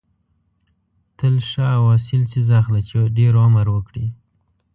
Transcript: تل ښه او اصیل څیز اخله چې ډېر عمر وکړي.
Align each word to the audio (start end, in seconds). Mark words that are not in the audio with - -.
تل 1.17 1.35
ښه 1.49 1.65
او 1.77 1.83
اصیل 1.97 2.21
څیز 2.31 2.47
اخله 2.59 2.81
چې 2.89 2.99
ډېر 3.17 3.33
عمر 3.45 3.65
وکړي. 3.71 4.07